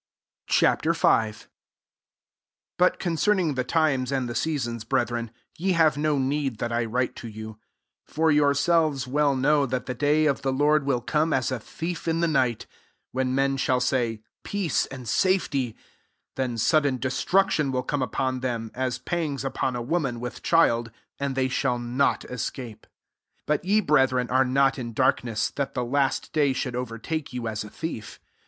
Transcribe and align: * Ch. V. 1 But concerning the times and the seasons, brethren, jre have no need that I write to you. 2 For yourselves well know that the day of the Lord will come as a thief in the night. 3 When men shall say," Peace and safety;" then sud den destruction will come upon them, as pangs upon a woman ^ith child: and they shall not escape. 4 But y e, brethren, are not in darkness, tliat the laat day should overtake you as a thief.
* 0.29 0.47
Ch. 0.49 0.61
V. 0.61 0.65
1 0.89 1.33
But 2.79 2.97
concerning 2.97 3.53
the 3.53 3.63
times 3.63 4.11
and 4.11 4.27
the 4.27 4.33
seasons, 4.33 4.83
brethren, 4.83 5.29
jre 5.59 5.73
have 5.73 5.95
no 5.95 6.17
need 6.17 6.57
that 6.57 6.71
I 6.71 6.85
write 6.85 7.15
to 7.17 7.27
you. 7.27 7.59
2 8.07 8.11
For 8.13 8.31
yourselves 8.31 9.05
well 9.05 9.35
know 9.35 9.67
that 9.67 9.85
the 9.85 9.93
day 9.93 10.25
of 10.25 10.41
the 10.41 10.51
Lord 10.51 10.87
will 10.87 11.01
come 11.01 11.33
as 11.33 11.51
a 11.51 11.59
thief 11.59 12.07
in 12.07 12.19
the 12.19 12.27
night. 12.27 12.65
3 13.11 13.11
When 13.11 13.35
men 13.35 13.57
shall 13.57 13.79
say," 13.79 14.23
Peace 14.43 14.87
and 14.87 15.07
safety;" 15.07 15.77
then 16.35 16.57
sud 16.57 16.81
den 16.81 16.97
destruction 16.97 17.71
will 17.71 17.83
come 17.83 18.01
upon 18.01 18.39
them, 18.39 18.71
as 18.73 18.97
pangs 18.97 19.45
upon 19.45 19.75
a 19.75 19.83
woman 19.83 20.19
^ith 20.19 20.41
child: 20.41 20.89
and 21.19 21.35
they 21.35 21.47
shall 21.47 21.77
not 21.77 22.25
escape. 22.25 22.87
4 23.45 23.45
But 23.45 23.63
y 23.65 23.69
e, 23.73 23.81
brethren, 23.81 24.31
are 24.31 24.45
not 24.45 24.79
in 24.79 24.93
darkness, 24.93 25.51
tliat 25.55 25.75
the 25.75 25.85
laat 25.85 26.27
day 26.33 26.53
should 26.53 26.75
overtake 26.75 27.33
you 27.33 27.47
as 27.47 27.63
a 27.63 27.69
thief. 27.69 28.19